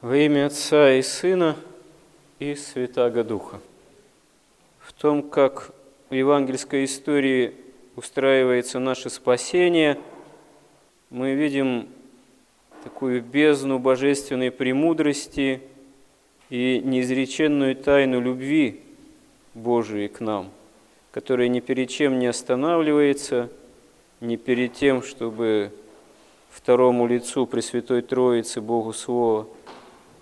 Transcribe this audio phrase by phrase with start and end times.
[0.00, 1.56] Во имя Отца и Сына
[2.38, 3.58] и Святаго Духа.
[4.78, 5.72] В том, как
[6.08, 7.54] в евангельской истории
[7.96, 9.98] устраивается наше спасение,
[11.10, 11.88] мы видим
[12.84, 15.62] такую бездну божественной премудрости
[16.48, 18.80] и неизреченную тайну любви
[19.52, 20.52] Божией к нам,
[21.10, 23.50] которая ни перед чем не останавливается,
[24.20, 25.72] ни перед тем, чтобы
[26.50, 29.48] второму лицу Пресвятой Троицы, Богу Слова,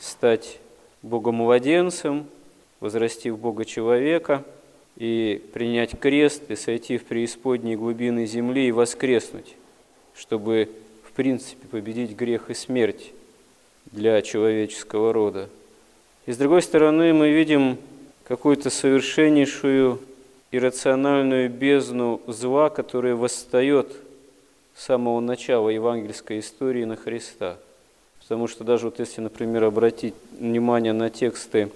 [0.00, 0.58] стать
[1.02, 2.26] Богомладенцем,
[2.80, 4.44] возрасти в Бога человека
[4.96, 9.54] и принять крест и сойти в преисподние глубины земли и воскреснуть,
[10.14, 10.68] чтобы
[11.04, 13.12] в принципе победить грех и смерть
[13.92, 15.48] для человеческого рода.
[16.26, 17.78] И с другой стороны мы видим
[18.24, 20.00] какую-то совершеннейшую
[20.50, 23.92] иррациональную бездну зла, которая восстает
[24.74, 27.58] с самого начала евангельской истории на Христа–
[28.28, 31.70] Потому что даже вот если, например, обратить внимание на тексты,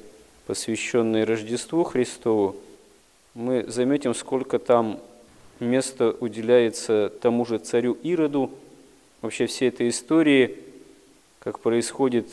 [0.47, 2.57] посвященные Рождеству Христову,
[3.33, 5.01] мы заметим, сколько там
[5.61, 8.51] места уделяется тому же царю Ироду,
[9.23, 10.59] вообще всей этой истории,
[11.39, 12.27] как происходит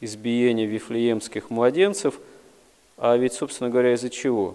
[0.00, 2.20] избиение вифлеемских младенцев,
[2.96, 4.54] а ведь, собственно говоря, из-за чего?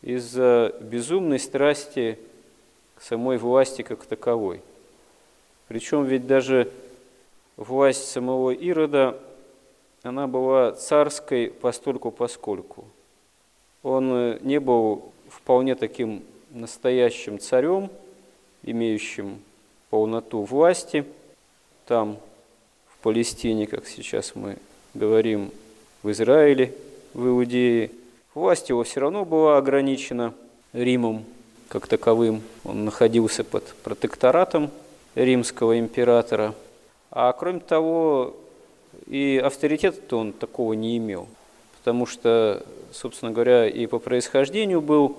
[0.00, 2.20] Из-за безумной страсти
[2.94, 4.60] к самой власти как таковой.
[5.66, 6.70] Причем ведь даже
[7.58, 9.18] власть самого Ирода,
[10.02, 12.84] она была царской постольку поскольку.
[13.82, 17.90] Он э, не был вполне таким настоящим царем,
[18.62, 19.40] имеющим
[19.90, 21.04] полноту власти.
[21.86, 22.18] Там,
[22.86, 24.56] в Палестине, как сейчас мы
[24.94, 25.50] говорим,
[26.02, 26.74] в Израиле,
[27.12, 27.90] в Иудее,
[28.34, 30.32] власть его все равно была ограничена
[30.72, 31.24] Римом
[31.68, 32.42] как таковым.
[32.64, 34.70] Он находился под протекторатом
[35.16, 36.54] римского императора–
[37.10, 38.36] а кроме того,
[39.06, 41.28] и авторитета-то он такого не имел,
[41.78, 45.16] потому что, собственно говоря, и по происхождению был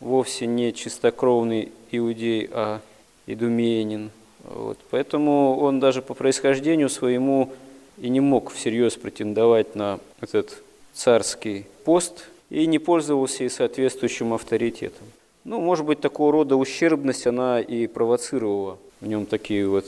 [0.00, 2.80] вовсе не чистокровный иудей, а
[3.26, 4.10] идумеянин.
[4.44, 4.78] Вот.
[4.90, 7.52] Поэтому он даже по происхождению своему
[7.98, 10.62] и не мог всерьез претендовать на этот
[10.94, 15.06] царский пост и не пользовался и соответствующим авторитетом.
[15.44, 19.84] Ну, может быть, такого рода ущербность она и провоцировала в нем такие вот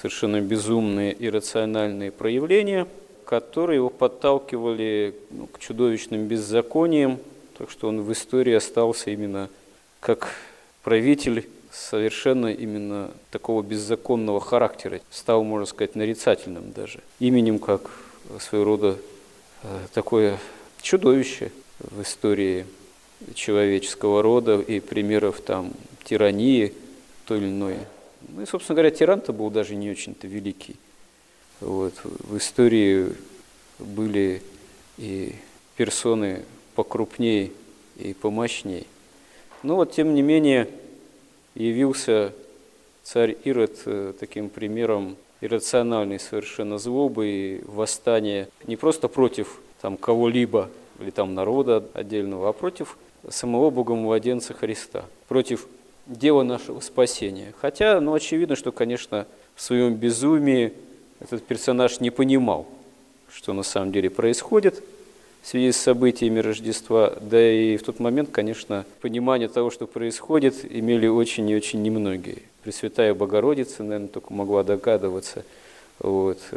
[0.00, 2.86] совершенно безумные иррациональные проявления,
[3.26, 7.18] которые его подталкивали ну, к чудовищным беззакониям,
[7.58, 9.50] так что он в истории остался именно
[10.00, 10.32] как
[10.82, 17.90] правитель совершенно именно такого беззаконного характера, стал, можно сказать, нарицательным даже, именем как
[18.40, 18.96] своего рода
[19.62, 20.38] э, такое
[20.80, 22.64] чудовище в истории
[23.34, 25.72] человеческого рода и примеров там
[26.04, 26.72] тирании
[27.26, 27.76] той или иной
[28.28, 30.76] ну и, собственно говоря, тиран-то был даже не очень-то великий.
[31.60, 31.94] Вот.
[32.04, 33.08] В истории
[33.78, 34.42] были
[34.98, 35.34] и
[35.76, 36.44] персоны
[36.74, 37.50] покрупнее
[37.96, 38.84] и помощнее.
[39.62, 40.68] Но вот, тем не менее,
[41.54, 42.32] явился
[43.02, 50.70] царь Ирод э, таким примером иррациональной совершенно злобы и восстания не просто против там, кого-либо
[50.98, 52.98] или там народа отдельного, а против
[53.28, 55.66] самого Бога-младенца Христа, против
[56.10, 57.54] дело нашего спасения.
[57.60, 60.72] Хотя, ну, очевидно, что, конечно, в своем безумии
[61.20, 62.66] этот персонаж не понимал,
[63.32, 64.82] что на самом деле происходит
[65.42, 67.14] в связи с событиями Рождества.
[67.20, 72.38] Да и в тот момент, конечно, понимание того, что происходит, имели очень и очень немногие.
[72.62, 75.44] Пресвятая Богородица, наверное, только могла догадываться.
[75.98, 76.56] Вот, э,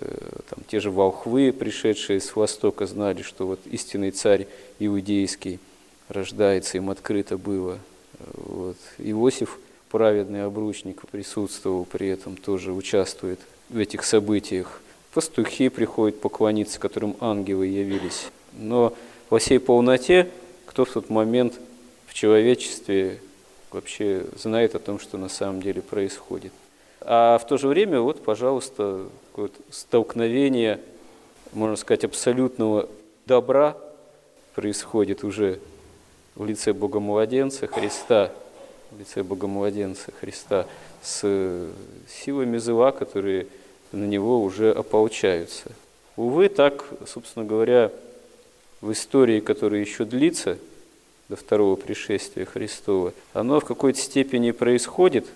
[0.49, 4.47] там, те же волхвы, пришедшие с Востока, знали, что вот истинный царь
[4.79, 5.59] иудейский
[6.07, 7.77] рождается, им открыто было
[8.33, 8.77] вот.
[8.97, 13.39] Иосиф, праведный обручник, присутствовал при этом, тоже участвует
[13.69, 14.81] в этих событиях.
[15.13, 18.27] Пастухи приходят поклониться, которым ангелы явились.
[18.53, 18.93] Но
[19.29, 20.29] во всей полноте,
[20.65, 21.59] кто в тот момент
[22.07, 23.19] в человечестве
[23.71, 26.51] вообще знает о том, что на самом деле происходит.
[27.01, 29.05] А в то же время, вот, пожалуйста,
[29.69, 30.79] столкновение,
[31.51, 32.87] можно сказать, абсолютного
[33.25, 33.77] добра
[34.55, 35.59] происходит уже
[36.35, 38.31] в лице Бога-младенца Христа,
[38.91, 40.67] в лице Бога-младенца Христа,
[41.01, 41.67] с
[42.07, 43.47] силами зла, которые
[43.91, 45.71] на него уже ополчаются.
[46.15, 47.91] Увы, так, собственно говоря,
[48.81, 50.57] в истории, которая еще длится
[51.29, 55.27] до второго пришествия Христова, оно в какой-то степени происходит,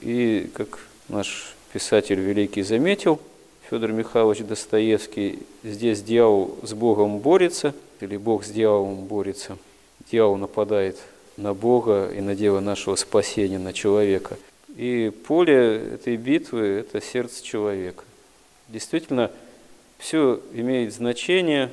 [0.00, 3.20] и, как наш писатель великий заметил,
[3.68, 9.58] Федор Михайлович Достоевский, здесь дьявол с Богом борется, или Бог с дьяволом борется–
[10.10, 10.98] дьявол нападает
[11.36, 14.36] на Бога и на дело нашего спасения, на человека.
[14.76, 18.04] И поле этой битвы– это сердце человека.
[18.68, 19.30] Действительно,
[19.98, 21.72] Все имеет значение,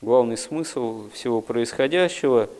[0.00, 2.48] главный смысл всего происходящего–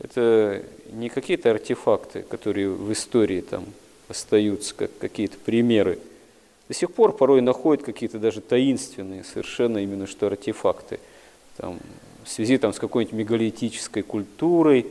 [0.00, 0.62] это
[0.92, 3.66] не какие-то артефакты, которые в истории там
[4.08, 5.98] остаются, как какие-то примеры.
[6.68, 11.00] До сих пор порой находят какие-то даже таинственные совершенно именно что артефакты.
[11.58, 11.78] Там,
[12.24, 14.86] в связи там, с какой-нибудь мегалитической культурой,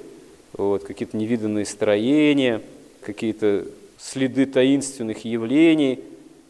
[0.54, 2.62] вот, какие-то невиданные строения,
[3.02, 3.66] какие-то
[3.98, 6.04] следы таинственных явлений,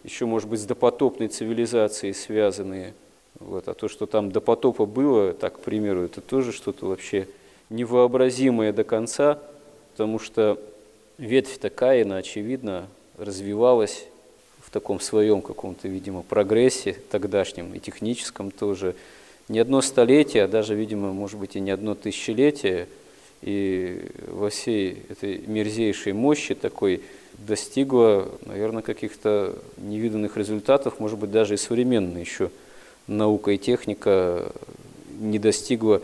[0.04, 2.94] еще, может быть, с допотопной цивилизацией связанные.
[3.40, 3.68] Вот.
[3.68, 7.28] А то, что там до потопа было, так, к примеру, это тоже что-то вообще
[7.70, 9.40] невообразимое до конца,
[9.92, 10.60] потому что
[11.18, 12.88] ветвь-то Каина, очевидно,
[13.18, 14.06] развивалась
[14.62, 18.96] в таком своем каком-то, видимо, прогрессе тогдашнем и техническом тоже.
[19.50, 22.88] Не одно столетие, а даже, видимо, может быть, и не одно тысячелетие,
[23.42, 27.02] и во всей этой мерзейшей мощи такой
[27.38, 32.52] достигла, наверное, каких-то невиданных результатов, может быть, даже и современная еще
[33.08, 34.52] наука и техника
[35.20, 36.02] не достигла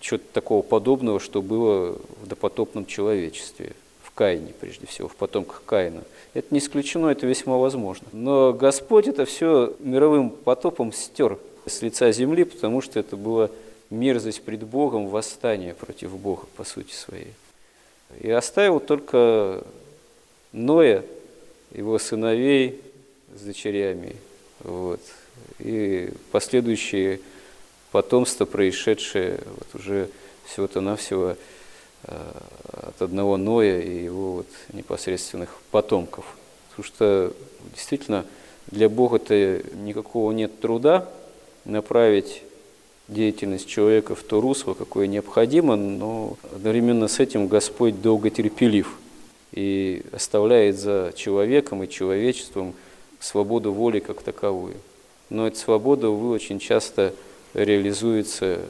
[0.00, 6.02] чего-то такого подобного, что было в допотопном человечестве, в Каине, прежде всего, в потомках Каина.
[6.32, 8.06] Это не исключено, это весьма возможно.
[8.12, 11.38] Но Господь это все мировым потопом стер
[11.68, 13.50] с лица земли, потому что это была
[13.90, 17.32] мерзость пред Богом, восстание против Бога, по сути своей.
[18.20, 19.64] И оставил только
[20.52, 21.04] Ноя,
[21.72, 22.80] его сыновей
[23.34, 24.16] с дочерями,
[24.60, 25.00] вот,
[25.58, 27.20] и последующие
[27.90, 30.08] потомство, происшедшее вот уже
[30.46, 31.36] всего-то навсего
[32.04, 32.32] э,
[32.72, 36.24] от одного Ноя и его вот непосредственных потомков.
[36.70, 37.32] Потому что
[37.74, 38.24] действительно
[38.68, 41.08] для Бога-то никакого нет труда
[41.68, 42.42] направить
[43.06, 48.98] деятельность человека в то русло, какое необходимо, но одновременно с этим Господь долго терпелив
[49.52, 52.74] и оставляет за человеком и человечеством
[53.20, 54.74] свободу воли как таковую.
[55.30, 57.14] Но эта свобода, увы, очень часто
[57.54, 58.60] реализуется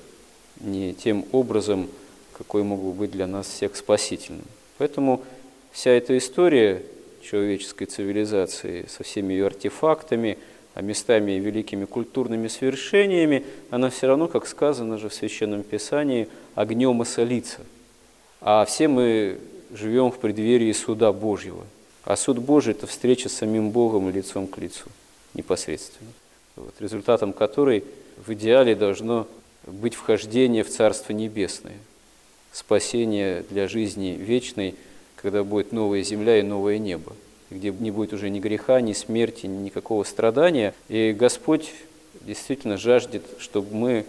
[0.60, 1.88] не тем образом,
[2.36, 4.44] какой мог бы быть для нас всех спасительным.
[4.78, 5.22] Поэтому
[5.72, 6.82] вся эта история
[7.22, 10.38] человеческой цивилизации со всеми ее артефактами–
[10.80, 17.00] местами и великими культурными свершениями, она все равно, как сказано же в Священном Писании, огнем
[17.00, 17.60] осолится.
[18.40, 19.38] А все мы
[19.72, 21.64] живем в преддверии суда Божьего.
[22.04, 24.86] А суд Божий– это встреча с самим Богом лицом к лицу
[25.34, 26.10] непосредственно.
[26.56, 27.84] Вот, результатом которой
[28.24, 29.26] в идеале должно
[29.66, 31.76] быть вхождение в Царство Небесное,
[32.52, 34.74] спасение для жизни вечной,
[35.16, 37.12] когда будет новая земля и новое небо
[37.50, 40.74] где не будет уже ни греха, ни смерти, никакого страдания.
[40.88, 41.72] И Господь
[42.22, 44.06] действительно жаждет, чтобы мы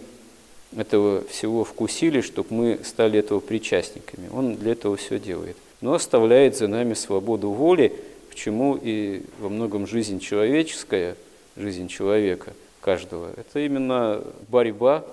[0.76, 4.28] этого всего вкусили, чтобы мы стали этого причастниками.
[4.32, 5.56] Он для этого все делает.
[5.80, 7.92] Но оставляет за нами свободу воли,
[8.30, 11.16] к чему и во многом жизнь человеческая,
[11.56, 15.04] жизнь человека каждого, это именно борьба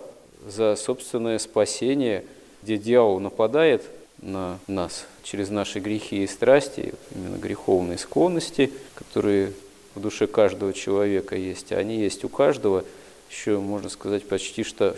[0.48, 2.24] за собственное спасение,
[2.64, 3.84] где дьявол нападает–
[4.22, 9.54] на нас через наши грехи и страсти, именно греховные склонности, которые
[9.96, 12.84] в душе каждого человека есть, а они есть у каждого,
[13.30, 14.96] еще, можно сказать, почти что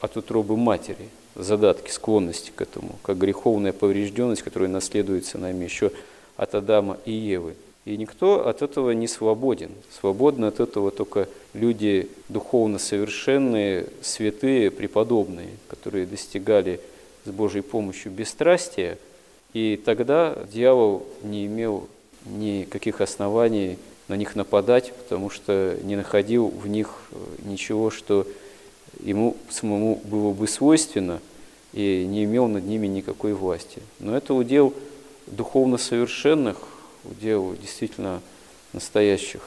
[0.00, 5.92] от утробы матери, задатки, склонности к этому, как греховная поврежденность, которая наследуется нами еще
[6.36, 7.54] от Адама и Евы.
[7.86, 9.70] И никто от этого не свободен.
[10.00, 16.80] Свободны от этого только люди духовно совершенные, святые, преподобные, которые достигали
[17.24, 18.98] с Божьей помощью бесстрастия,
[19.52, 21.88] и тогда дьявол не имел
[22.24, 28.26] никаких оснований на них нападать, потому что не находил в них э, ничего, что
[29.02, 31.20] ему самому было бы свойственно,
[31.72, 33.80] и не имел над ними никакой власти.
[34.00, 34.74] Но это удел
[35.28, 36.58] духовно совершенных,
[37.04, 38.20] удел действительно
[38.72, 39.40] настоящих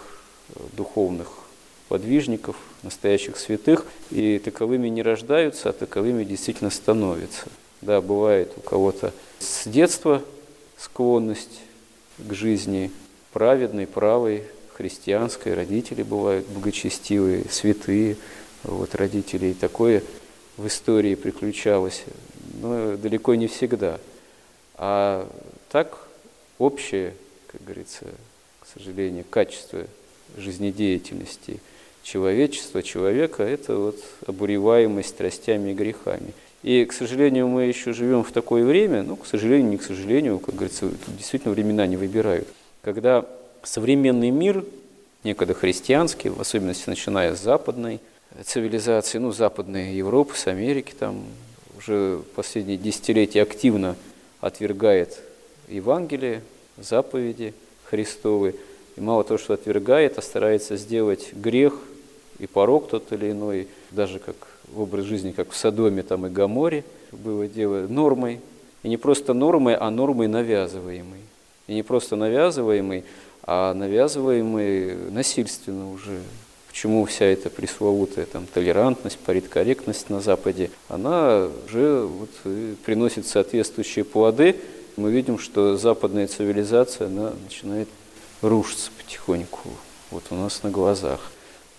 [0.56, 1.44] э, духовных
[1.90, 7.48] подвижников, настоящих святых, и таковыми не рождаются, а таковыми действительно становятся.
[7.84, 10.22] Да, бывает у кого-то с детства
[10.78, 11.60] склонность
[12.18, 12.92] к жизни
[13.34, 18.16] праведной, правой, христианской, родители бывают благочестивые, святые,
[18.64, 20.02] вот родители, и такое
[20.56, 22.06] в истории приключалось,
[22.62, 24.00] но далеко не всегда.
[24.76, 25.30] А
[25.70, 26.08] так
[26.60, 27.14] общее,
[27.48, 28.06] как говорится,
[28.62, 29.86] к сожалению, качество
[30.38, 31.60] жизнедеятельности
[32.02, 38.32] человечества, человека– это вот обуреваемость страстями и грехами– и, к сожалению, мы еще живем в
[38.32, 42.48] такое время, ну, к сожалению, не к сожалению, как говорится, действительно времена не выбирают,
[42.82, 43.26] когда
[43.64, 44.64] современный мир,
[45.26, 48.00] некогда христианский, в особенности начиная с западной
[48.46, 51.26] цивилизации, ну, западной Европы, с Америки, там
[51.78, 53.98] уже последние десятилетия активно
[54.40, 55.20] отвергает
[55.68, 56.42] Евангелие,
[56.78, 57.54] заповеди
[57.84, 58.56] Христовы,
[58.96, 61.78] и мало того, что отвергает, а старается сделать грех
[62.40, 64.36] и порог тот или иной, даже как
[64.76, 68.40] образ жизни, как в Содоме там и Гаморе было дело, нормой.
[68.84, 71.22] И не просто нормой, а нормой навязываемой.
[71.68, 73.06] И не просто навязываемой,
[73.44, 76.22] а навязываемой насильственно уже.
[76.68, 82.32] Почему вся эта пресловутая там, толерантность, политкорректность на Западе, она уже вот,
[82.84, 84.56] приносит соответствующие плоды.
[84.98, 87.88] Мы видим, что западная цивилизация она начинает
[88.42, 89.70] рушиться потихоньку
[90.10, 91.32] вот у нас на глазах.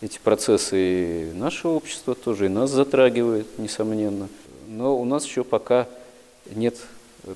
[0.05, 4.29] Эти процессы и наше общество тоже, и нас затрагивают, несомненно.
[4.69, 5.89] Но у нас еще пока
[6.55, 6.77] нет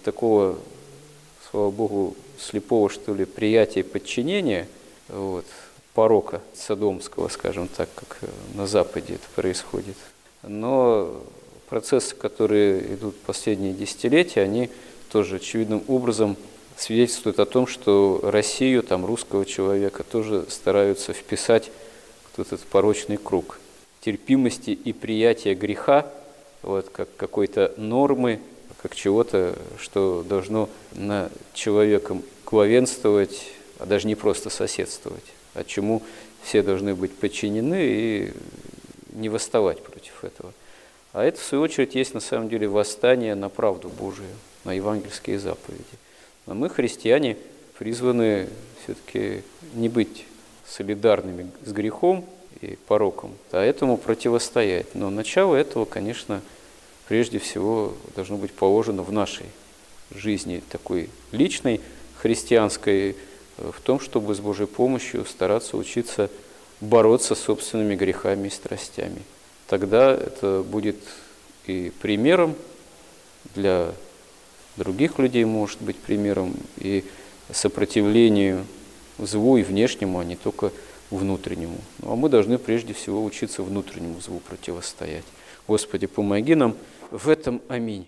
[0.04, 0.58] такого,
[1.50, 4.68] слава Богу, слепого, что ли, приятия и подчинения
[5.08, 5.46] вот,
[5.94, 8.18] порока садомского, скажем так, как
[8.52, 9.96] на Западе это происходит.
[10.42, 11.22] Но
[11.70, 14.68] процессы, которые идут последние десятилетия, они
[15.10, 16.36] тоже очевидным образом
[16.76, 21.70] свидетельствуют о том, что Россию, там, русского человека тоже стараются вписать
[22.38, 23.58] в этот порочный круг
[24.00, 26.06] терпимости и приятия греха,
[26.62, 28.40] вот, как какой-то нормы,
[28.80, 36.02] как чего-то, что должно на человеком главенствовать, а даже не просто соседствовать, а чему
[36.42, 38.32] все должны быть подчинены и
[39.12, 40.52] не восставать против этого.
[41.12, 44.28] А это, в свою очередь, есть на самом деле восстание на правду Божию,
[44.64, 45.84] на евангельские заповеди.
[46.46, 47.36] Но мы, христиане,
[47.78, 48.48] призваны
[48.84, 49.42] все-таки
[49.74, 50.24] не быть
[50.68, 52.24] солидарными с грехом
[52.60, 54.94] и пороком, а этому противостоять.
[54.94, 56.42] Но начало этого, конечно,
[57.08, 59.46] прежде всего должно быть положено в нашей
[60.10, 61.80] жизни такой личной,
[62.16, 63.16] христианской,
[63.58, 66.30] э, в том, чтобы с Божьей помощью стараться учиться
[66.80, 69.22] бороться с собственными грехами и страстями.
[69.66, 70.96] Тогда это будет
[71.66, 72.54] и примером
[73.54, 73.92] для
[74.76, 77.04] других людей, может быть примером и
[77.52, 78.64] сопротивлению
[79.18, 80.72] злу и внешнему, а не только
[81.10, 81.78] внутреннему.
[82.00, 85.24] Ну, а мы должны прежде всего учиться внутреннему злу противостоять.
[85.66, 86.76] Господи, помоги нам
[87.10, 88.06] в этом аминь.